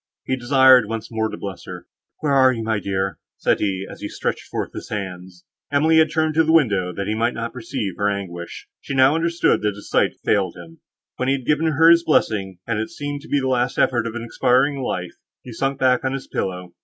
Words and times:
He 0.25 0.35
desired 0.35 0.87
once 0.87 1.11
more 1.11 1.29
to 1.29 1.37
bless 1.37 1.65
her; 1.65 1.85
"Where 2.21 2.33
are 2.33 2.51
you, 2.51 2.63
my 2.63 2.79
dear?" 2.79 3.19
said 3.37 3.59
he, 3.59 3.85
as 3.87 4.01
he 4.01 4.09
stretched 4.09 4.47
forth 4.49 4.73
his 4.73 4.89
hands. 4.89 5.45
Emily 5.71 5.97
had 5.99 6.09
turned 6.09 6.33
to 6.33 6.43
the 6.43 6.51
window, 6.51 6.91
that 6.91 7.05
he 7.05 7.13
might 7.13 7.35
not 7.35 7.53
perceive 7.53 7.97
her 7.97 8.09
anguish; 8.09 8.67
she 8.79 8.95
now 8.95 9.13
understood, 9.13 9.61
that 9.61 9.75
his 9.75 9.91
sight 9.91 10.13
had 10.13 10.19
failed 10.25 10.55
him. 10.57 10.79
When 11.17 11.27
he 11.27 11.35
had 11.35 11.45
given 11.45 11.67
her 11.67 11.87
his 11.91 12.03
blessing, 12.03 12.57
and 12.65 12.79
it 12.79 12.89
seemed 12.89 13.21
to 13.21 13.27
be 13.29 13.39
the 13.39 13.47
last 13.47 13.77
effort 13.77 14.07
of 14.07 14.15
expiring 14.15 14.81
life, 14.81 15.13
he 15.43 15.51
sunk 15.53 15.77
back 15.77 16.03
on 16.03 16.13
his 16.13 16.25
pillow. 16.27 16.73